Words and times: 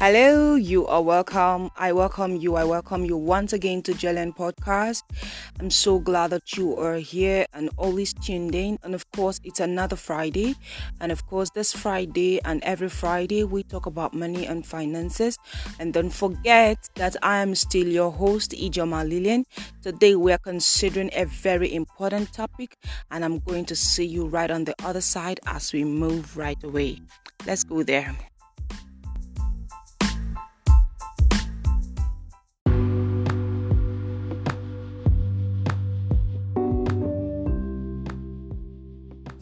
Hello, 0.00 0.54
you 0.54 0.86
are 0.86 1.02
welcome. 1.02 1.70
I 1.76 1.92
welcome 1.92 2.36
you. 2.36 2.54
I 2.54 2.62
welcome 2.62 3.04
you 3.04 3.16
once 3.16 3.52
again 3.52 3.82
to 3.82 3.92
Jelen 3.92 4.32
Podcast. 4.32 5.02
I'm 5.58 5.70
so 5.70 5.98
glad 5.98 6.30
that 6.30 6.56
you 6.56 6.76
are 6.76 6.98
here 6.98 7.46
and 7.52 7.68
always 7.76 8.14
tuned 8.14 8.54
in. 8.54 8.78
And 8.84 8.94
of 8.94 9.10
course, 9.10 9.40
it's 9.42 9.58
another 9.58 9.96
Friday. 9.96 10.54
And 11.00 11.10
of 11.10 11.26
course, 11.26 11.50
this 11.50 11.72
Friday 11.72 12.40
and 12.44 12.62
every 12.62 12.88
Friday, 12.88 13.42
we 13.42 13.64
talk 13.64 13.86
about 13.86 14.14
money 14.14 14.46
and 14.46 14.64
finances. 14.64 15.36
And 15.80 15.92
don't 15.92 16.10
forget 16.10 16.78
that 16.94 17.16
I 17.20 17.38
am 17.38 17.56
still 17.56 17.88
your 17.88 18.12
host, 18.12 18.52
Ijoma 18.52 19.02
Lillian. 19.02 19.46
Today, 19.82 20.14
we 20.14 20.30
are 20.30 20.38
considering 20.38 21.10
a 21.12 21.24
very 21.24 21.74
important 21.74 22.32
topic, 22.32 22.76
and 23.10 23.24
I'm 23.24 23.40
going 23.40 23.64
to 23.64 23.74
see 23.74 24.06
you 24.06 24.26
right 24.28 24.50
on 24.50 24.62
the 24.62 24.76
other 24.84 25.00
side 25.00 25.40
as 25.44 25.72
we 25.72 25.82
move 25.82 26.36
right 26.36 26.62
away. 26.62 27.00
Let's 27.44 27.64
go 27.64 27.82
there. 27.82 28.16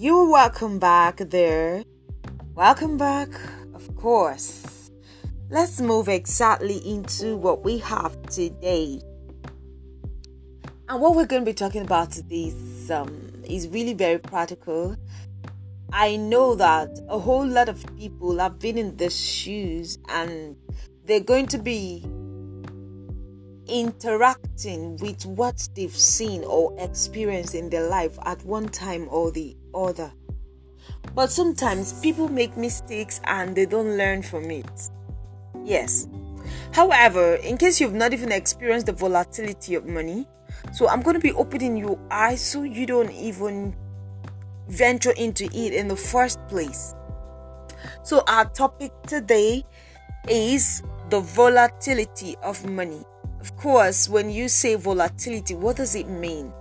You're 0.06 0.30
welcome 0.30 0.78
back 0.78 1.16
there. 1.16 1.82
Welcome 2.54 2.96
back, 2.96 3.28
of 3.74 3.96
course. 3.96 4.92
Let's 5.50 5.80
move 5.80 6.08
exactly 6.08 6.76
into 6.88 7.36
what 7.36 7.64
we 7.64 7.78
have 7.78 8.22
today. 8.26 9.00
And 10.88 11.00
what 11.00 11.16
we're 11.16 11.26
going 11.26 11.42
to 11.42 11.50
be 11.50 11.54
talking 11.54 11.82
about 11.82 12.12
today 12.12 12.52
is, 12.54 12.88
um, 12.88 13.32
is 13.48 13.66
really 13.66 13.94
very 13.94 14.18
practical. 14.18 14.96
I 15.92 16.14
know 16.14 16.54
that 16.54 17.00
a 17.08 17.18
whole 17.18 17.44
lot 17.44 17.68
of 17.68 17.84
people 17.96 18.38
have 18.38 18.60
been 18.60 18.78
in 18.78 18.96
the 18.98 19.10
shoes 19.10 19.98
and 20.08 20.54
they're 21.04 21.18
going 21.18 21.48
to 21.48 21.58
be 21.58 22.06
interacting 23.68 24.96
with 24.98 25.24
what 25.26 25.68
they've 25.74 25.96
seen 25.96 26.44
or 26.44 26.74
experienced 26.78 27.54
in 27.54 27.70
their 27.70 27.88
life 27.88 28.18
at 28.24 28.44
one 28.44 28.68
time 28.68 29.08
or 29.10 29.30
the 29.30 29.56
other. 29.74 30.12
But 31.14 31.30
sometimes 31.30 31.92
people 32.00 32.28
make 32.28 32.56
mistakes 32.56 33.20
and 33.24 33.56
they 33.56 33.66
don't 33.66 33.96
learn 33.96 34.22
from 34.22 34.50
it. 34.50 34.90
Yes. 35.64 36.08
However, 36.72 37.36
in 37.36 37.56
case 37.56 37.80
you've 37.80 37.94
not 37.94 38.12
even 38.12 38.32
experienced 38.32 38.86
the 38.86 38.92
volatility 38.92 39.74
of 39.74 39.86
money, 39.86 40.26
so 40.72 40.88
I'm 40.88 41.00
going 41.00 41.14
to 41.14 41.20
be 41.20 41.32
opening 41.32 41.76
your 41.76 41.98
eyes 42.10 42.44
so 42.44 42.62
you 42.62 42.86
don't 42.86 43.10
even 43.12 43.74
venture 44.68 45.12
into 45.12 45.44
it 45.44 45.72
in 45.72 45.88
the 45.88 45.96
first 45.96 46.38
place. 46.48 46.94
So, 48.02 48.22
our 48.26 48.46
topic 48.46 48.92
today 49.06 49.64
is 50.28 50.82
the 51.10 51.20
volatility 51.20 52.36
of 52.42 52.64
money. 52.68 53.04
Of 53.40 53.56
course, 53.56 54.08
when 54.08 54.30
you 54.30 54.48
say 54.48 54.74
volatility, 54.74 55.54
what 55.54 55.76
does 55.76 55.94
it 55.94 56.08
mean? 56.08 56.52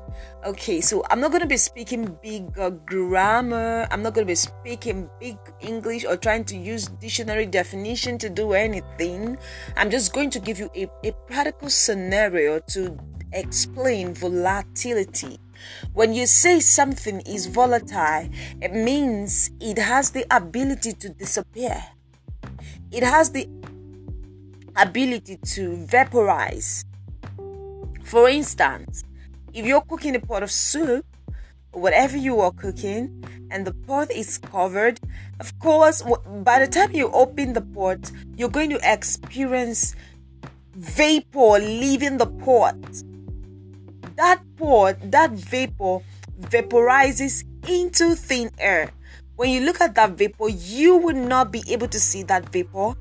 Okay, 0.45 0.79
so 0.79 1.03
I'm 1.09 1.19
not 1.19 1.31
going 1.31 1.41
to 1.41 1.47
be 1.47 1.57
speaking 1.57 2.17
big 2.21 2.57
uh, 2.59 2.69
grammar. 2.69 3.87
I'm 3.89 4.03
not 4.03 4.13
going 4.13 4.27
to 4.27 4.31
be 4.31 4.35
speaking 4.35 5.09
big 5.19 5.37
English 5.59 6.05
or 6.05 6.17
trying 6.17 6.45
to 6.45 6.57
use 6.57 6.85
dictionary 6.85 7.47
definition 7.47 8.17
to 8.19 8.29
do 8.29 8.53
anything. 8.53 9.37
I'm 9.75 9.89
just 9.89 10.13
going 10.13 10.29
to 10.29 10.39
give 10.39 10.59
you 10.59 10.69
a, 10.75 10.87
a 11.03 11.11
practical 11.27 11.69
scenario 11.69 12.59
to 12.69 12.97
explain 13.33 14.13
volatility. 14.13 15.39
When 15.93 16.13
you 16.13 16.27
say 16.27 16.59
something 16.59 17.21
is 17.21 17.47
volatile, 17.47 18.29
it 18.61 18.73
means 18.73 19.51
it 19.59 19.77
has 19.77 20.11
the 20.11 20.25
ability 20.29 20.93
to 20.93 21.09
disappear. 21.09 21.83
It 22.91 23.03
has 23.03 23.31
the 23.31 23.49
ability 24.75 25.37
to 25.37 25.75
vaporize. 25.85 26.85
For 28.03 28.29
instance, 28.29 29.03
if 29.53 29.65
you're 29.65 29.81
cooking 29.81 30.15
a 30.15 30.19
pot 30.19 30.43
of 30.43 30.51
soup, 30.51 31.05
whatever 31.71 32.17
you 32.17 32.39
are 32.39 32.51
cooking, 32.51 33.23
and 33.51 33.65
the 33.65 33.73
pot 33.73 34.11
is 34.11 34.37
covered, 34.37 34.99
of 35.39 35.57
course, 35.59 36.03
by 36.43 36.59
the 36.59 36.67
time 36.67 36.91
you 36.93 37.11
open 37.11 37.53
the 37.53 37.61
pot, 37.61 38.11
you're 38.35 38.49
going 38.49 38.69
to 38.69 38.79
experience 38.83 39.95
vapor 40.75 41.59
leaving 41.59 42.17
the 42.17 42.27
pot. 42.27 42.75
That 44.15 44.41
pot, 44.57 44.97
that 45.11 45.31
vapor 45.31 45.99
vaporizes 46.39 47.43
into 47.67 48.15
thin 48.15 48.51
air. 48.57 48.91
When 49.35 49.49
you 49.49 49.61
look 49.61 49.81
at 49.81 49.95
that 49.95 50.11
vapor, 50.11 50.47
you 50.49 50.95
will 50.95 51.15
not 51.15 51.51
be 51.51 51.63
able 51.67 51.89
to 51.89 51.99
see 51.99 52.23
that 52.23 52.49
vapor 52.49 52.95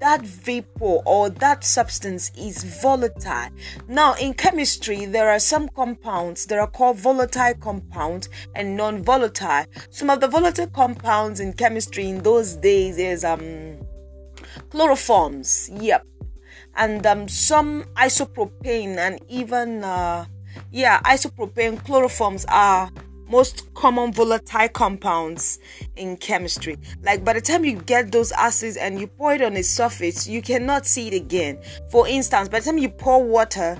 that 0.00 0.22
vapor 0.22 1.00
or 1.04 1.30
that 1.30 1.64
substance 1.64 2.30
is 2.36 2.64
volatile. 2.82 3.50
Now, 3.88 4.14
in 4.14 4.34
chemistry, 4.34 5.06
there 5.06 5.30
are 5.30 5.38
some 5.38 5.68
compounds 5.68 6.46
that 6.46 6.58
are 6.58 6.70
called 6.70 6.98
volatile 6.98 7.54
compounds 7.54 8.28
and 8.54 8.76
non 8.76 9.02
volatile. 9.02 9.66
Some 9.90 10.10
of 10.10 10.20
the 10.20 10.28
volatile 10.28 10.68
compounds 10.68 11.40
in 11.40 11.52
chemistry 11.52 12.08
in 12.08 12.22
those 12.22 12.54
days 12.54 12.98
is 12.98 13.24
um, 13.24 13.78
chloroforms, 14.70 15.70
yep, 15.82 16.06
and 16.76 17.04
um, 17.06 17.28
some 17.28 17.84
isopropane 17.96 18.96
and 18.96 19.20
even, 19.28 19.84
uh, 19.84 20.26
yeah, 20.70 21.00
isopropane 21.02 21.82
chloroforms 21.84 22.44
are 22.48 22.90
most 23.28 23.72
common 23.74 24.12
volatile 24.12 24.68
compounds 24.68 25.58
in 25.96 26.16
chemistry. 26.16 26.76
Like 27.02 27.24
by 27.24 27.34
the 27.34 27.40
time 27.40 27.64
you 27.64 27.76
get 27.76 28.12
those 28.12 28.32
acids 28.32 28.76
and 28.76 29.00
you 29.00 29.06
pour 29.06 29.34
it 29.34 29.42
on 29.42 29.56
a 29.56 29.62
surface, 29.62 30.26
you 30.26 30.42
cannot 30.42 30.86
see 30.86 31.08
it 31.08 31.14
again. 31.14 31.58
For 31.90 32.08
instance, 32.08 32.48
by 32.48 32.60
the 32.60 32.66
time 32.66 32.78
you 32.78 32.88
pour 32.88 33.22
water 33.22 33.78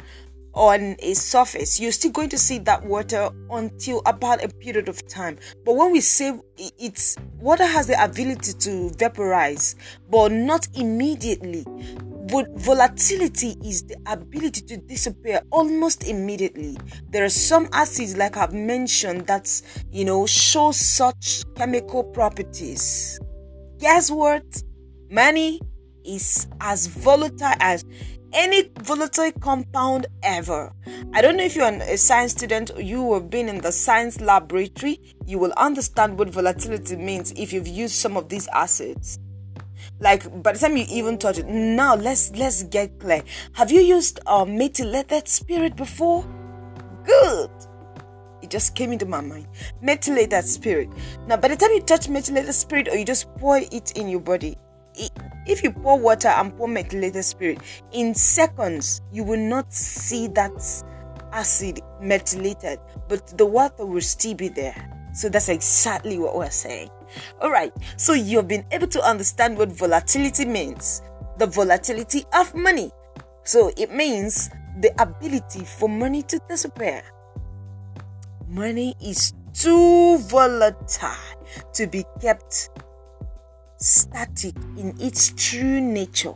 on 0.55 0.97
a 0.99 1.15
surface, 1.15 1.79
you're 1.79 1.93
still 1.93 2.11
going 2.11 2.29
to 2.31 2.39
see 2.39 2.59
that 2.59 2.85
water 2.85 3.31
until 3.51 4.03
about 4.07 4.43
a 4.43 4.49
period 4.49 4.89
of 4.89 5.07
time. 5.07 5.39
But 5.65 5.77
when 5.77 5.93
we 5.93 6.01
say 6.01 6.39
it's 6.57 7.17
water 7.39 7.65
has 7.65 7.87
the 7.87 8.03
ability 8.03 8.55
to 8.55 8.91
vaporize, 8.91 9.77
but 10.11 10.33
not 10.33 10.67
immediately 10.75 11.65
volatility 12.29 13.57
is 13.65 13.85
the 13.85 13.97
ability 14.07 14.63
to 14.63 14.77
disappear 14.77 15.41
almost 15.51 16.07
immediately. 16.07 16.77
There 17.11 17.25
are 17.25 17.31
some 17.31 17.69
acids, 17.73 18.17
like 18.17 18.37
I've 18.37 18.53
mentioned, 18.53 19.27
that 19.27 19.63
you 19.91 20.05
know 20.05 20.27
show 20.27 20.73
such 20.73 21.43
chemical 21.57 22.05
properties. 22.05 23.21
Guess 23.79 24.11
what? 24.11 24.45
Money 25.11 25.61
is 26.05 26.47
as 26.61 26.87
volatile 26.87 27.55
as 27.61 27.85
any 28.33 28.71
volatile 28.81 29.33
compound 29.41 30.07
ever. 30.23 30.73
I 31.15 31.23
don't 31.23 31.37
know 31.37 31.45
if 31.45 31.57
you're 31.57 31.67
a 31.67 31.97
science 31.97 32.33
student 32.33 32.71
or 32.73 32.83
you 32.83 33.15
have 33.15 33.31
been 33.31 33.49
in 33.49 33.61
the 33.61 33.73
science 33.73 34.21
laboratory, 34.21 35.01
you 35.27 35.39
will 35.39 35.53
understand 35.57 36.19
what 36.19 36.29
volatility 36.29 36.97
means 36.97 37.33
if 37.33 37.53
you've 37.53 37.69
used 37.69 37.95
some 37.95 38.17
of 38.17 38.29
these 38.29 38.49
acids 38.49 39.19
like 40.01 40.43
by 40.43 40.53
the 40.53 40.59
time 40.59 40.77
you 40.77 40.87
even 40.89 41.19
touch 41.19 41.39
it 41.39 41.47
now 41.47 41.95
let's 41.95 42.31
let's 42.33 42.63
get 42.65 42.99
clear. 42.99 43.23
Have 43.53 43.71
you 43.71 43.81
used 43.81 44.21
uh, 44.27 44.45
methylated 44.45 45.29
spirit 45.29 45.77
before? 45.77 46.25
Good. 47.05 47.51
It 48.43 48.51
just 48.51 48.75
came 48.75 48.93
into 48.93 49.07
my 49.07 49.21
mind. 49.21 49.49
Methylated 49.81 50.45
spirit. 50.45 50.89
Now 51.27 51.37
by 51.37 51.49
the 51.49 51.57
time 51.57 51.71
you 51.73 51.81
touch 51.81 52.09
methylated 52.09 52.55
spirit 52.55 52.89
or 52.89 52.97
you 52.97 53.05
just 53.05 53.35
pour 53.37 53.59
it 53.59 53.93
in 53.97 54.09
your 54.09 54.21
body 54.21 54.57
if 55.47 55.63
you 55.63 55.71
pour 55.71 55.99
water 55.99 56.29
and 56.29 56.57
pour 56.57 56.67
methylated 56.67 57.25
spirit 57.25 57.59
in 57.93 58.15
seconds 58.15 59.01
you 59.13 59.23
will 59.23 59.39
not 59.39 59.73
see 59.73 60.27
that 60.27 60.53
acid 61.33 61.81
methylated 62.01 62.81
but 63.09 63.27
the 63.39 63.47
water 63.47 63.87
will 63.87 64.01
still 64.01 64.35
be 64.35 64.49
there. 64.49 64.75
So 65.15 65.29
that's 65.29 65.49
exactly 65.49 66.19
what 66.19 66.37
we're 66.37 66.51
saying 66.51 66.91
all 67.41 67.51
right, 67.51 67.73
so 67.97 68.13
you've 68.13 68.49
been 68.49 68.65
able 68.73 68.87
to 68.89 69.03
understand 69.03 69.57
what 69.57 69.71
volatility 69.71 70.45
means 70.45 71.03
the 71.39 71.47
volatility 71.47 72.25
of 72.35 72.55
money. 72.55 72.91
So 73.45 73.71
it 73.77 73.93
means 73.93 74.51
the 74.81 74.93
ability 75.01 75.65
for 75.65 75.89
money 75.89 76.23
to 76.25 76.41
disappear. 76.49 77.03
Money 78.49 78.95
is 79.01 79.33
too 79.55 80.19
volatile 80.19 81.11
to 81.75 81.87
be 81.87 82.05
kept 82.21 82.71
static 83.79 84.55
in 84.77 84.95
its 85.01 85.33
true 85.37 85.81
nature. 85.81 86.35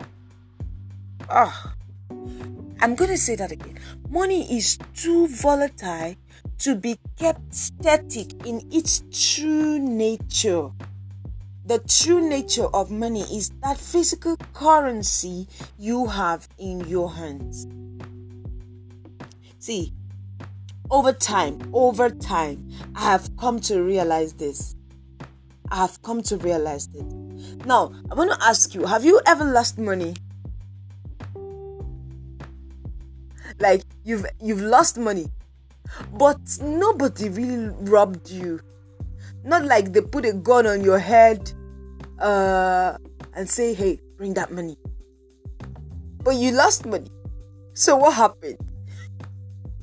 Ah, 1.28 1.74
I'm 2.80 2.94
going 2.94 3.10
to 3.10 3.18
say 3.18 3.36
that 3.36 3.52
again. 3.52 3.78
Money 4.08 4.56
is 4.56 4.78
too 4.94 5.28
volatile 5.28 6.14
to 6.62 6.76
be 6.76 6.96
kept 7.18 7.52
static 7.52 8.46
in 8.46 8.64
its 8.70 9.02
true 9.10 9.80
nature. 9.80 10.70
The 11.66 11.80
true 11.80 12.28
nature 12.28 12.66
of 12.72 12.88
money 12.88 13.22
is 13.22 13.50
that 13.64 13.78
physical 13.78 14.36
currency 14.54 15.48
you 15.76 16.06
have 16.06 16.48
in 16.58 16.86
your 16.86 17.10
hands. 17.10 17.66
See, 19.58 19.92
over 20.88 21.12
time, 21.12 21.68
over 21.72 22.10
time, 22.10 22.70
I 22.94 23.00
have 23.10 23.36
come 23.36 23.58
to 23.62 23.82
realize 23.82 24.32
this. 24.34 24.76
I 25.68 25.76
have 25.76 26.00
come 26.02 26.22
to 26.24 26.36
realize 26.36 26.88
it. 26.94 27.66
Now, 27.66 27.92
I 28.08 28.14
want 28.14 28.30
to 28.30 28.46
ask 28.46 28.72
you 28.72 28.86
have 28.86 29.04
you 29.04 29.20
ever 29.26 29.44
lost 29.44 29.78
money? 29.78 30.14
Like 33.58 33.82
you've 34.04 34.26
you've 34.40 34.60
lost 34.62 34.96
money, 34.96 35.28
but 36.14 36.38
nobody 36.60 37.28
really 37.28 37.68
robbed 37.90 38.30
you. 38.30 38.60
Not 39.44 39.64
like 39.64 39.92
they 39.92 40.00
put 40.00 40.24
a 40.24 40.32
gun 40.32 40.66
on 40.66 40.82
your 40.82 40.98
head 40.98 41.52
uh, 42.18 42.96
and 43.34 43.48
say, 43.48 43.74
"Hey, 43.74 44.00
bring 44.16 44.34
that 44.34 44.52
money." 44.52 44.76
But 46.22 46.36
you 46.36 46.52
lost 46.52 46.86
money. 46.86 47.10
So 47.74 47.96
what 47.96 48.14
happened? 48.14 48.58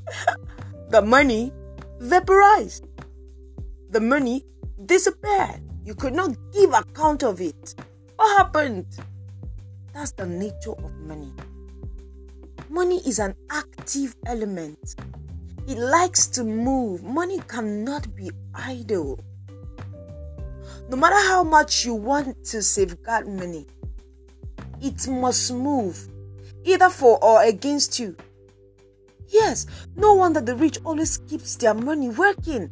the 0.90 1.02
money 1.02 1.52
vaporized. 2.00 2.86
The 3.90 4.00
money 4.00 4.44
disappeared. 4.86 5.60
You 5.84 5.94
could 5.94 6.14
not 6.14 6.30
give 6.52 6.72
account 6.72 7.22
of 7.22 7.40
it. 7.40 7.74
What 8.16 8.38
happened? 8.38 8.86
That's 9.92 10.12
the 10.12 10.26
nature 10.26 10.72
of 10.72 10.94
money. 11.00 11.32
Money 12.68 12.98
is 13.06 13.18
an 13.18 13.34
active 13.50 14.14
element. 14.26 14.94
It 15.66 15.78
likes 15.78 16.26
to 16.28 16.44
move. 16.44 17.02
Money 17.02 17.40
cannot 17.46 18.14
be 18.14 18.30
idle. 18.54 19.20
No 20.88 20.96
matter 20.96 21.28
how 21.28 21.44
much 21.44 21.84
you 21.84 21.94
want 21.94 22.44
to 22.46 22.62
safeguard 22.62 23.28
money, 23.28 23.66
it 24.80 25.06
must 25.06 25.52
move, 25.52 26.08
either 26.64 26.90
for 26.90 27.22
or 27.22 27.42
against 27.42 27.98
you. 27.98 28.16
Yes, 29.28 29.66
no 29.94 30.14
wonder 30.14 30.40
the 30.40 30.56
rich 30.56 30.78
always 30.84 31.18
keeps 31.18 31.54
their 31.56 31.74
money 31.74 32.08
working. 32.08 32.70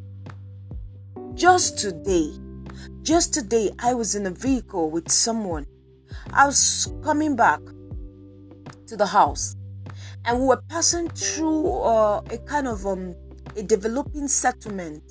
Just 1.35 1.79
today, 1.79 2.32
just 3.02 3.32
today, 3.32 3.70
I 3.79 3.94
was 3.94 4.17
in 4.17 4.26
a 4.26 4.31
vehicle 4.31 4.90
with 4.90 5.11
someone. 5.11 5.67
I 6.32 6.46
was 6.46 6.93
coming 7.05 7.37
back 7.37 7.61
to 8.87 8.96
the 8.96 9.06
house, 9.06 9.55
and 10.24 10.40
we 10.40 10.46
were 10.46 10.62
passing 10.68 11.08
through 11.10 11.82
uh, 11.82 12.20
a 12.30 12.38
kind 12.38 12.66
of 12.68 12.86
um, 12.86 13.14
a 13.56 13.62
developing 13.62 14.28
settlement. 14.28 15.02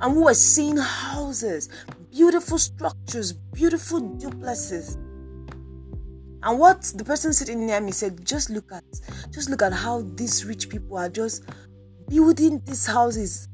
And 0.00 0.16
we 0.16 0.22
were 0.22 0.34
seeing 0.34 0.76
houses, 0.76 1.68
beautiful 2.10 2.58
structures, 2.58 3.32
beautiful 3.32 4.00
duplexes. 4.00 4.96
And 6.42 6.58
what 6.58 6.82
the 6.94 7.04
person 7.04 7.32
sitting 7.32 7.66
near 7.66 7.80
me 7.80 7.92
said, 7.92 8.24
just 8.24 8.48
look 8.48 8.72
at, 8.72 8.84
just 9.30 9.50
look 9.50 9.60
at 9.62 9.72
how 9.72 10.02
these 10.14 10.44
rich 10.44 10.70
people 10.70 10.96
are 10.96 11.10
just 11.10 11.44
building 12.08 12.62
these 12.64 12.86
houses 12.86 13.48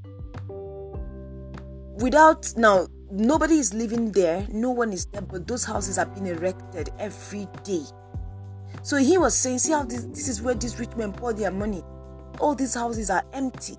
without 1.98 2.52
now 2.56 2.86
nobody 3.10 3.54
is 3.58 3.72
living 3.72 4.10
there 4.12 4.46
no 4.50 4.70
one 4.70 4.92
is 4.92 5.06
there 5.06 5.22
but 5.22 5.46
those 5.46 5.64
houses 5.64 5.98
are 5.98 6.06
being 6.06 6.26
erected 6.26 6.90
every 6.98 7.46
day 7.62 7.82
so 8.86 8.96
he 8.96 9.18
was 9.18 9.36
saying 9.36 9.58
see 9.58 9.72
how 9.72 9.82
this, 9.82 10.04
this 10.04 10.28
is 10.28 10.40
where 10.40 10.54
these 10.54 10.78
rich 10.78 10.94
men 10.96 11.12
pour 11.12 11.32
their 11.32 11.50
money 11.50 11.82
all 12.38 12.54
these 12.54 12.74
houses 12.74 13.10
are 13.10 13.24
empty 13.32 13.76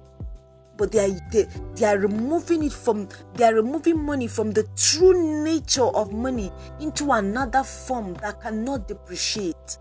but 0.75 0.92
they 0.92 1.00
are 1.00 1.19
they, 1.31 1.48
they 1.75 1.86
are 1.86 1.98
removing 1.98 2.63
it 2.63 2.74
from 2.74 3.07
they 3.36 3.45
are 3.45 3.56
removing 3.56 4.04
money 4.04 4.27
from 4.27 4.51
the 4.51 4.68
true 4.75 5.44
nature 5.44 5.88
of 5.95 6.12
money 6.12 6.51
into 6.81 7.12
another 7.12 7.63
form 7.63 8.15
that 8.15 8.42
cannot 8.42 8.88
depreciate 8.88 9.77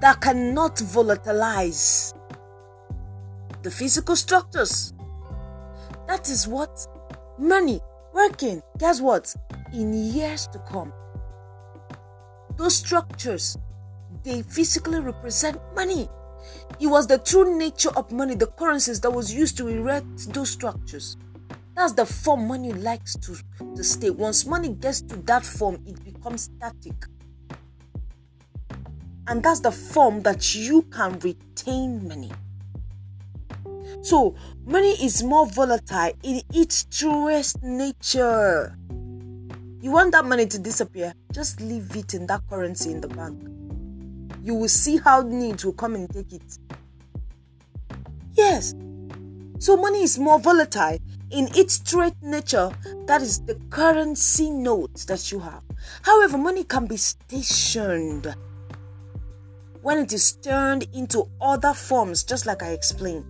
that 0.00 0.20
cannot 0.20 0.74
volatilize 0.76 2.12
the 3.62 3.70
physical 3.70 4.16
structures 4.16 4.92
that 6.08 6.28
is 6.28 6.48
what 6.48 6.86
money 7.38 7.80
working. 8.12 8.62
Guess 8.78 9.00
what? 9.00 9.34
In 9.72 9.92
years 9.94 10.46
to 10.48 10.58
come, 10.58 10.92
those 12.56 12.76
structures 12.76 13.56
they 14.24 14.42
physically 14.42 15.00
represent 15.00 15.58
money. 15.74 16.08
It 16.80 16.86
was 16.86 17.06
the 17.06 17.18
true 17.18 17.58
nature 17.58 17.90
of 17.96 18.10
money, 18.12 18.34
the 18.34 18.46
currencies 18.46 19.00
that 19.00 19.10
was 19.10 19.32
used 19.32 19.56
to 19.58 19.68
erect 19.68 20.32
those 20.32 20.50
structures. 20.50 21.16
That's 21.74 21.92
the 21.92 22.04
form 22.04 22.46
money 22.46 22.72
likes 22.72 23.14
to, 23.16 23.36
to 23.76 23.84
stay. 23.84 24.10
Once 24.10 24.46
money 24.46 24.70
gets 24.70 25.00
to 25.02 25.16
that 25.22 25.44
form, 25.44 25.82
it 25.86 26.04
becomes 26.04 26.50
static. 26.54 26.94
And 29.26 29.42
that's 29.42 29.60
the 29.60 29.72
form 29.72 30.22
that 30.22 30.54
you 30.54 30.82
can 30.82 31.18
retain 31.20 32.06
money. 32.06 32.32
So, 34.02 34.34
money 34.64 34.92
is 35.04 35.22
more 35.22 35.46
volatile 35.46 36.12
in 36.22 36.42
its 36.52 36.84
truest 36.84 37.62
nature. 37.62 38.76
You 39.80 39.90
want 39.92 40.12
that 40.12 40.24
money 40.24 40.46
to 40.46 40.58
disappear? 40.58 41.14
Just 41.32 41.60
leave 41.60 41.96
it 41.96 42.14
in 42.14 42.26
that 42.26 42.42
currency 42.48 42.90
in 42.90 43.00
the 43.00 43.08
bank. 43.08 43.61
You 44.42 44.54
will 44.54 44.68
see 44.68 44.96
how 44.98 45.22
needs 45.22 45.64
will 45.64 45.72
come 45.72 45.94
and 45.94 46.12
take 46.12 46.32
it. 46.32 46.58
Yes. 48.34 48.74
So, 49.58 49.76
money 49.76 50.02
is 50.02 50.18
more 50.18 50.40
volatile 50.40 50.98
in 51.30 51.48
its 51.54 51.78
true 51.78 52.10
nature. 52.22 52.70
That 53.06 53.22
is 53.22 53.40
the 53.42 53.54
currency 53.70 54.50
notes 54.50 55.04
that 55.04 55.30
you 55.30 55.38
have. 55.38 55.62
However, 56.02 56.36
money 56.38 56.64
can 56.64 56.86
be 56.86 56.96
stationed 56.96 58.34
when 59.82 59.98
it 59.98 60.12
is 60.12 60.32
turned 60.32 60.88
into 60.92 61.28
other 61.40 61.74
forms, 61.74 62.24
just 62.24 62.46
like 62.46 62.62
I 62.62 62.70
explained. 62.70 63.24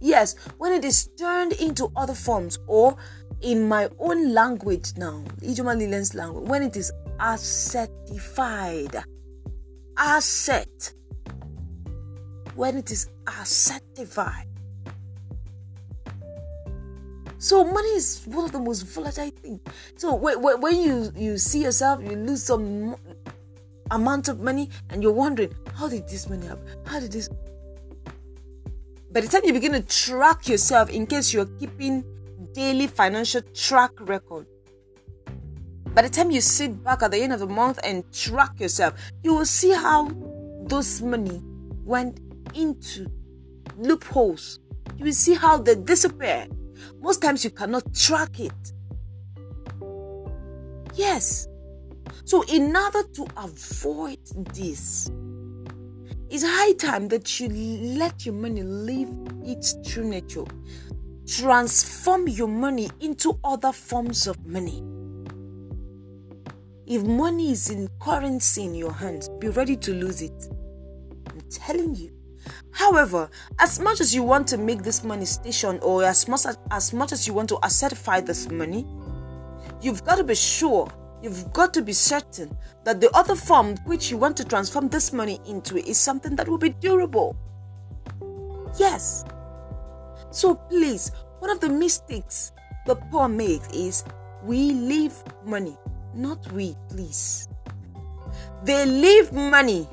Yes, 0.00 0.36
when 0.58 0.72
it 0.72 0.84
is 0.84 1.08
turned 1.18 1.52
into 1.54 1.90
other 1.96 2.14
forms, 2.14 2.58
or 2.68 2.96
in 3.42 3.68
my 3.68 3.88
own 3.98 4.32
language 4.32 4.92
now, 4.96 5.22
Ijoma 5.42 6.14
language, 6.14 6.48
when 6.48 6.62
it 6.62 6.76
is 6.76 6.92
assetified. 7.18 9.02
Asset. 9.96 10.92
When 12.54 12.76
it 12.76 12.90
is 12.90 13.10
assetified. 13.26 14.46
So 17.38 17.64
money 17.64 17.90
is 17.90 18.22
one 18.26 18.44
of 18.46 18.52
the 18.52 18.58
most 18.58 18.82
volatile 18.82 19.30
things. 19.30 19.60
So 19.96 20.14
when 20.14 20.76
you 20.82 21.12
you 21.16 21.38
see 21.38 21.62
yourself, 21.62 22.02
you 22.02 22.16
lose 22.16 22.42
some 22.42 22.96
amount 23.90 24.28
of 24.28 24.40
money, 24.40 24.70
and 24.90 25.02
you're 25.02 25.12
wondering, 25.12 25.54
how 25.74 25.88
did 25.88 26.08
this 26.08 26.28
money 26.28 26.46
happen? 26.46 26.66
How 26.84 26.98
did 27.00 27.12
this? 27.12 27.30
by 29.10 29.20
the 29.20 29.28
time 29.28 29.40
you 29.44 29.52
begin 29.52 29.72
to 29.72 29.82
track 29.82 30.48
yourself, 30.48 30.90
in 30.90 31.06
case 31.06 31.32
you're 31.32 31.46
keeping 31.58 32.04
daily 32.52 32.86
financial 32.86 33.40
track 33.54 33.90
record, 34.00 34.46
by 35.98 36.02
the 36.02 36.08
time 36.08 36.30
you 36.30 36.40
sit 36.40 36.84
back 36.84 37.02
at 37.02 37.10
the 37.10 37.16
end 37.16 37.32
of 37.32 37.40
the 37.40 37.46
month 37.48 37.80
and 37.82 38.04
track 38.12 38.60
yourself, 38.60 38.94
you 39.24 39.34
will 39.34 39.44
see 39.44 39.72
how 39.72 40.08
those 40.66 41.02
money 41.02 41.42
went 41.84 42.20
into 42.54 43.10
loopholes. 43.76 44.60
You 44.96 45.06
will 45.06 45.12
see 45.12 45.34
how 45.34 45.58
they 45.58 45.74
disappear. 45.74 46.46
Most 47.00 47.20
times 47.20 47.42
you 47.42 47.50
cannot 47.50 47.92
track 47.92 48.38
it. 48.38 48.72
Yes. 50.94 51.48
So, 52.24 52.44
in 52.44 52.76
order 52.76 53.02
to 53.02 53.26
avoid 53.36 54.20
this, 54.54 55.10
it's 56.30 56.44
high 56.44 56.74
time 56.74 57.08
that 57.08 57.40
you 57.40 57.48
let 57.98 58.24
your 58.24 58.36
money 58.36 58.62
live 58.62 59.08
its 59.44 59.74
true 59.84 60.04
nature. 60.04 60.44
Transform 61.26 62.28
your 62.28 62.46
money 62.46 62.88
into 63.00 63.36
other 63.42 63.72
forms 63.72 64.28
of 64.28 64.46
money. 64.46 64.80
If 66.88 67.02
money 67.02 67.52
is 67.52 67.68
in 67.68 67.88
currency 68.00 68.64
in 68.64 68.74
your 68.74 68.92
hands, 68.92 69.28
be 69.38 69.48
ready 69.48 69.76
to 69.76 69.92
lose 69.92 70.22
it. 70.22 70.48
I'm 71.28 71.42
telling 71.50 71.94
you. 71.94 72.12
However, 72.70 73.28
as 73.58 73.78
much 73.78 74.00
as 74.00 74.14
you 74.14 74.22
want 74.22 74.48
to 74.48 74.56
make 74.56 74.82
this 74.82 75.04
money 75.04 75.26
station 75.26 75.78
or 75.82 76.02
as 76.02 76.26
much 76.26 76.46
as, 76.46 76.56
as 76.70 76.94
much 76.94 77.12
as 77.12 77.26
you 77.26 77.34
want 77.34 77.50
to 77.50 77.58
assetify 77.62 78.22
this 78.22 78.48
money, 78.50 78.86
you've 79.82 80.02
got 80.04 80.16
to 80.16 80.24
be 80.24 80.34
sure 80.34 80.90
You've 81.20 81.52
got 81.52 81.74
to 81.74 81.82
be 81.82 81.92
certain 81.92 82.56
that 82.84 83.00
the 83.00 83.10
other 83.16 83.34
form 83.34 83.76
which 83.86 84.10
you 84.10 84.16
want 84.16 84.36
to 84.36 84.44
transform 84.44 84.88
this 84.88 85.12
money 85.12 85.40
into 85.46 85.76
is 85.76 85.98
something 85.98 86.36
that 86.36 86.48
will 86.48 86.58
be 86.58 86.70
durable. 86.70 87.36
Yes. 88.78 89.24
So 90.30 90.54
please, 90.54 91.10
one 91.40 91.50
of 91.50 91.58
the 91.58 91.68
mistakes 91.68 92.52
the 92.86 92.94
poor 92.94 93.28
make 93.28 93.62
is 93.74 94.04
we 94.44 94.70
leave 94.72 95.12
money, 95.44 95.76
not 96.14 96.50
we, 96.52 96.76
please. 96.88 97.48
They 98.64 98.86
leave 98.86 99.32
money 99.32 99.88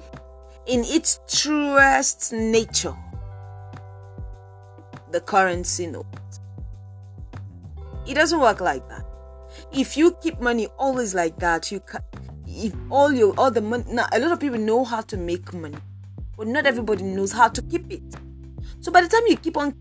in 0.66 0.84
its 0.86 1.20
truest 1.28 2.34
nature 2.34 2.96
the 5.12 5.22
currency 5.22 5.88
note. 5.88 6.06
It 8.08 8.16
doesn't 8.16 8.40
work 8.40 8.60
like 8.62 8.88
that 8.90 9.06
if 9.72 9.98
you 9.98 10.12
keep 10.22 10.40
money 10.40 10.68
always 10.78 11.14
like 11.14 11.38
that, 11.40 11.72
you 11.72 11.80
can 11.80 12.02
if 12.48 12.74
all 12.90 13.12
your 13.12 13.34
all 13.38 13.52
the 13.52 13.62
money 13.62 13.84
now 13.90 14.08
a 14.14 14.20
lot 14.20 14.32
of 14.32 14.40
people 14.40 14.60
know 14.60 14.84
how 14.84 15.02
to 15.02 15.18
make 15.18 15.54
money, 15.54 15.78
but 16.38 16.48
not 16.48 16.66
everybody 16.66 17.04
knows 17.04 17.32
how 17.32 17.48
to 17.50 17.62
keep 17.64 17.92
it. 17.92 18.04
So 18.80 18.92
by 18.92 19.02
the 19.02 19.08
time 19.08 19.24
you 19.28 19.38
keep 19.38 19.58
on 19.58 19.76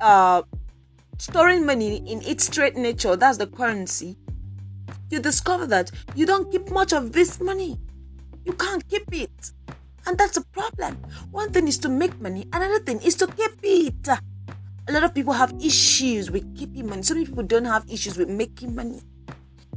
uh 0.00 0.42
storing 1.18 1.66
money 1.66 1.96
in 2.10 2.22
its 2.22 2.46
straight 2.46 2.76
nature, 2.76 3.16
that's 3.16 3.38
the 3.38 3.46
currency, 3.46 4.16
you 5.10 5.20
discover 5.20 5.66
that 5.66 5.90
you 6.14 6.26
don't 6.26 6.50
keep 6.50 6.70
much 6.70 6.92
of 6.92 7.12
this 7.12 7.40
money. 7.40 7.78
You 8.44 8.52
can't 8.54 8.86
keep 8.88 9.12
it. 9.12 9.52
And 10.06 10.16
that's 10.16 10.36
a 10.36 10.42
problem. 10.42 10.96
One 11.30 11.52
thing 11.52 11.68
is 11.68 11.78
to 11.78 11.88
make 11.88 12.18
money, 12.20 12.46
another 12.52 12.80
thing 12.80 13.00
is 13.02 13.14
to 13.16 13.26
keep 13.26 13.52
it. 13.62 14.08
A 14.08 14.92
lot 14.92 15.04
of 15.04 15.14
people 15.14 15.34
have 15.34 15.54
issues 15.62 16.30
with 16.30 16.56
keeping 16.56 16.88
money. 16.88 17.02
So 17.02 17.14
many 17.14 17.26
people 17.26 17.42
don't 17.42 17.66
have 17.66 17.84
issues 17.88 18.16
with 18.16 18.28
making 18.28 18.74
money. 18.74 19.02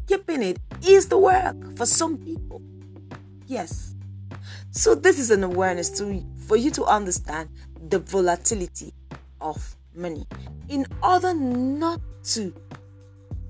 Keeping 0.07 0.41
it 0.41 0.59
is 0.85 1.07
the 1.07 1.17
work 1.17 1.77
for 1.77 1.85
some 1.85 2.17
people. 2.17 2.61
Yes. 3.45 3.95
So 4.71 4.95
this 4.95 5.19
is 5.19 5.29
an 5.29 5.43
awareness 5.43 5.89
to 5.99 6.23
for 6.47 6.57
you 6.57 6.71
to 6.71 6.85
understand 6.85 7.49
the 7.89 7.99
volatility 7.99 8.93
of 9.39 9.75
money. 9.95 10.25
In 10.69 10.87
order 11.03 11.33
not 11.33 12.01
to 12.33 12.53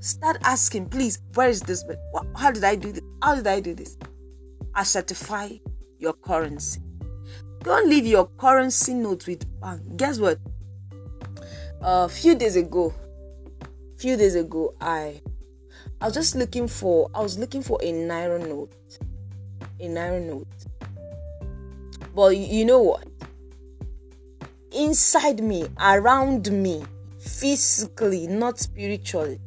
start 0.04 0.38
asking, 0.44 0.90
please, 0.90 1.20
where 1.34 1.50
is 1.50 1.62
this? 1.62 1.84
How 2.36 2.52
did 2.52 2.64
I 2.64 2.76
do 2.76 2.92
this? 2.92 3.04
How 3.22 3.36
did 3.36 3.48
I 3.48 3.60
do 3.60 3.74
this? 3.74 3.98
Assetify 4.76 5.50
your 5.98 6.14
currency. 6.14 6.82
Don't 7.62 7.90
leave 7.90 8.06
your 8.06 8.28
currency 8.38 8.94
note 8.94 9.26
with 9.26 9.46
bank. 9.62 9.82
Guess 9.96 10.20
what? 10.20 10.40
A 11.82 12.10
few 12.10 12.36
days 12.36 12.58
ago, 12.58 12.94
few 13.98 14.18
days 14.18 14.36
ago, 14.36 14.76
I 14.82 15.22
I 16.02 16.06
was 16.08 16.14
just 16.14 16.36
looking 16.36 16.68
for 16.68 17.10
I 17.16 17.22
was 17.22 17.40
looking 17.40 17.62
for 17.64 17.80
a 17.82 17.94
naira 17.94 18.46
note, 18.46 18.74
a 19.80 19.88
naira 19.88 20.22
note. 20.22 20.48
But 22.14 22.36
you 22.36 22.66
know 22.66 22.82
what? 22.82 23.08
Inside 24.74 25.42
me, 25.42 25.66
around 25.80 26.52
me, 26.52 26.84
physically, 27.20 28.28
not 28.28 28.60
spiritually, 28.60 29.40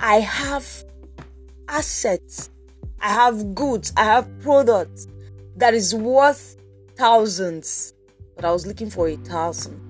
I 0.00 0.20
have 0.20 0.84
assets 1.68 2.50
I 3.02 3.08
have 3.08 3.54
goods, 3.54 3.92
I 3.96 4.04
have 4.04 4.28
products 4.40 5.06
that 5.56 5.72
is 5.72 5.94
worth 5.94 6.56
thousands, 6.96 7.94
but 8.36 8.44
I 8.44 8.52
was 8.52 8.66
looking 8.66 8.90
for 8.90 9.08
a 9.08 9.16
thousand. 9.16 9.80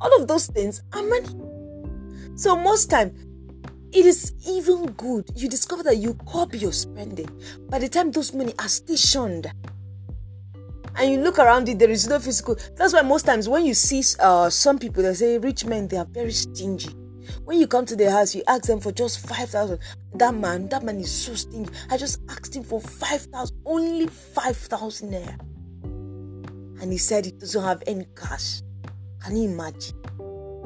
All 0.00 0.20
of 0.20 0.26
those 0.26 0.46
things 0.48 0.82
are 0.92 1.02
money. 1.02 1.28
So 2.34 2.56
most 2.56 2.90
time, 2.90 3.14
it 3.92 4.04
is 4.04 4.32
even 4.46 4.86
good. 4.92 5.30
You 5.36 5.48
discover 5.48 5.84
that 5.84 5.96
you 5.98 6.14
copy 6.26 6.58
your 6.58 6.72
spending. 6.72 7.28
By 7.68 7.78
the 7.78 7.88
time 7.88 8.10
those 8.10 8.34
money 8.34 8.52
are 8.58 8.68
stationed, 8.68 9.50
and 10.96 11.12
you 11.12 11.20
look 11.20 11.38
around 11.38 11.68
it, 11.68 11.78
there 11.78 11.90
is 11.90 12.08
no 12.08 12.18
physical. 12.18 12.56
That's 12.74 12.92
why 12.92 13.02
most 13.02 13.26
times 13.26 13.48
when 13.48 13.64
you 13.64 13.74
see 13.74 14.02
uh, 14.18 14.50
some 14.50 14.78
people, 14.78 15.04
they 15.04 15.14
say 15.14 15.38
rich 15.38 15.64
men 15.64 15.86
they 15.86 15.98
are 15.98 16.04
very 16.04 16.32
stingy 16.32 16.90
when 17.44 17.58
you 17.58 17.66
come 17.66 17.86
to 17.86 17.96
the 17.96 18.10
house, 18.10 18.34
you 18.34 18.42
ask 18.46 18.64
them 18.64 18.80
for 18.80 18.92
just 18.92 19.26
5,000. 19.26 19.78
That 20.14 20.34
man, 20.34 20.68
that 20.68 20.82
man 20.82 20.98
is 21.00 21.10
so 21.10 21.34
stingy. 21.34 21.70
I 21.90 21.96
just 21.96 22.20
asked 22.28 22.54
him 22.54 22.62
for 22.62 22.80
5,000, 22.80 23.56
only 23.64 24.06
5,000 24.06 25.10
there. 25.10 25.36
And 26.80 26.92
he 26.92 26.98
said 26.98 27.24
he 27.24 27.32
doesn't 27.32 27.62
have 27.62 27.82
any 27.86 28.06
cash. 28.14 28.62
Can 29.20 29.36
you 29.36 29.48
imagine? 29.48 29.96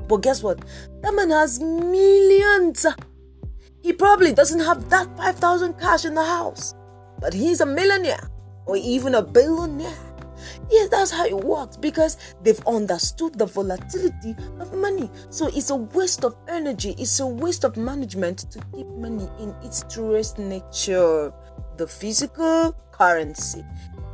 But 0.09 0.23
guess 0.23 0.43
what? 0.43 0.65
That 1.03 1.15
man 1.15 1.31
has 1.31 1.61
millions. 1.61 2.85
He 3.83 3.93
probably 3.93 4.33
doesn't 4.33 4.61
have 4.61 4.91
that 4.91 5.17
5,000 5.17 5.75
cash 5.79 6.05
in 6.05 6.15
the 6.15 6.25
house. 6.25 6.75
But 7.21 7.33
he's 7.33 7.61
a 7.61 7.67
millionaire 7.67 8.29
or 8.67 8.77
even 8.77 9.15
a 9.15 9.23
billionaire. 9.23 10.10
Yes, 10.71 10.89
that's 10.89 11.11
how 11.11 11.27
it 11.27 11.37
works 11.37 11.77
because 11.77 12.17
they've 12.43 12.61
understood 12.67 13.39
the 13.39 13.47
volatility 13.47 14.37
of 14.59 14.75
money. 14.75 15.11
So 15.31 15.49
it's 15.49 15.71
a 15.71 15.77
waste 15.77 16.25
of 16.25 16.37
energy, 16.49 16.95
it's 16.99 17.21
a 17.21 17.27
waste 17.27 17.65
of 17.65 17.77
management 17.77 18.51
to 18.51 18.61
keep 18.75 18.87
money 18.89 19.29
in 19.39 19.55
its 19.63 19.85
truest 19.89 20.39
nature 20.39 21.33
the 21.81 21.87
physical 21.87 22.77
currency. 22.93 23.65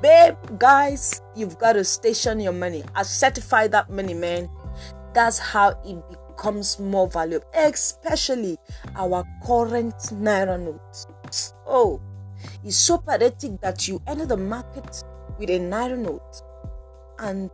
Babe, 0.00 0.36
guys, 0.58 1.20
you've 1.34 1.58
got 1.58 1.72
to 1.72 1.82
station 1.82 2.38
your 2.38 2.52
money. 2.52 2.84
Assetify 2.94 3.66
that 3.68 3.90
money, 3.90 4.14
man. 4.14 4.48
That's 5.14 5.38
how 5.38 5.70
it 5.84 5.96
becomes 6.36 6.78
more 6.78 7.08
valuable, 7.08 7.46
especially 7.54 8.56
our 8.94 9.24
current 9.44 9.96
naira 10.12 10.60
notes. 10.60 11.54
Oh, 11.66 12.00
it's 12.62 12.76
so 12.76 12.98
pathetic 12.98 13.60
that 13.62 13.88
you 13.88 14.00
enter 14.06 14.26
the 14.26 14.36
market 14.36 15.02
with 15.38 15.50
a 15.50 15.58
naira 15.58 15.98
note. 15.98 16.42
And 17.18 17.50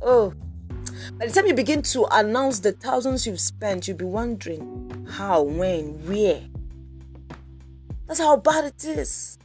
oh, 0.00 0.34
by 1.18 1.26
the 1.26 1.32
time 1.32 1.46
you 1.46 1.54
begin 1.54 1.82
to 1.82 2.06
announce 2.10 2.60
the 2.60 2.72
thousands 2.72 3.26
you've 3.26 3.40
spent, 3.40 3.86
you'll 3.86 3.96
be 3.96 4.04
wondering 4.04 5.06
how, 5.10 5.42
when, 5.42 6.06
where. 6.06 6.42
That's 8.06 8.20
how 8.20 8.36
bad 8.36 8.64
it 8.64 8.84
is. 8.84 9.38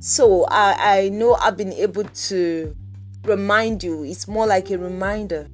So 0.00 0.44
I, 0.44 0.98
I 0.98 1.08
know 1.08 1.34
I've 1.34 1.56
been 1.56 1.72
able 1.72 2.04
to 2.04 2.76
remind 3.24 3.82
you, 3.82 4.04
it's 4.04 4.28
more 4.28 4.46
like 4.46 4.70
a 4.70 4.78
reminder 4.78 5.48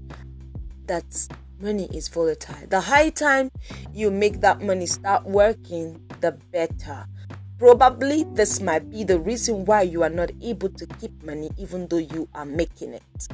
that 0.86 1.28
money 1.60 1.88
is 1.94 2.08
volatile. 2.08 2.66
The 2.68 2.80
high 2.80 3.10
time 3.10 3.50
you 3.92 4.10
make 4.10 4.40
that 4.40 4.60
money 4.60 4.86
start 4.86 5.24
working, 5.24 6.00
the 6.20 6.32
better. 6.32 7.06
Probably 7.62 8.24
this 8.34 8.60
might 8.60 8.90
be 8.90 9.04
the 9.04 9.20
reason 9.20 9.64
why 9.66 9.82
you 9.82 10.02
are 10.02 10.10
not 10.10 10.32
able 10.42 10.68
to 10.70 10.84
keep 10.98 11.12
money 11.22 11.48
even 11.56 11.86
though 11.86 11.98
you 11.98 12.28
are 12.34 12.44
making 12.44 12.92
it. 12.92 13.28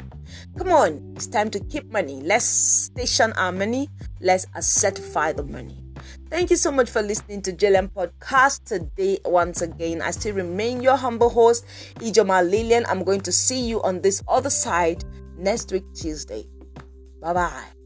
Come 0.59 0.69
on, 0.71 1.15
it's 1.17 1.27
time 1.27 1.49
to 1.49 1.59
keep 1.61 1.91
money. 1.91 2.21
Let's 2.21 2.45
station 2.45 3.33
our 3.39 3.53
money. 3.53 3.89
Let's 4.21 4.45
assetify 4.55 5.33
the 5.33 5.45
money. 5.45 5.83
Thank 6.29 6.51
you 6.51 6.57
so 6.57 6.71
much 6.71 6.91
for 6.91 7.01
listening 7.01 7.41
to 7.41 7.55
JLM 7.55 7.89
Podcast 7.93 8.65
today. 8.65 9.19
Once 9.25 9.63
again, 9.63 10.03
I 10.03 10.11
still 10.11 10.35
remain 10.35 10.83
your 10.83 10.99
humble 10.99 11.31
host, 11.31 11.65
Ijoma 11.95 12.47
Lillian. 12.47 12.85
I'm 12.87 13.05
going 13.05 13.23
to 13.23 13.33
see 13.33 13.67
you 13.67 13.81
on 13.81 14.03
this 14.03 14.23
other 14.29 14.51
side 14.51 15.05
next 15.39 15.73
week, 15.73 15.85
Tuesday. 15.95 16.45
Bye 17.23 17.33
bye. 17.33 17.78